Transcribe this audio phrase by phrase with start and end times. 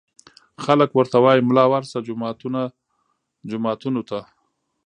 [0.63, 1.99] خلک ورته وايي ملا ورشه
[3.49, 4.19] جوماتونو ته